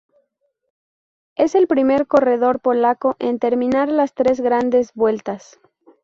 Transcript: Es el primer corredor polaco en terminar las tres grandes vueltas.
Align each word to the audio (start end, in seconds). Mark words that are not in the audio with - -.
Es 1.35 1.53
el 1.53 1.67
primer 1.67 2.07
corredor 2.07 2.59
polaco 2.59 3.15
en 3.19 3.37
terminar 3.37 3.87
las 3.89 4.15
tres 4.15 4.39
grandes 4.41 4.91
vueltas. 4.95 5.59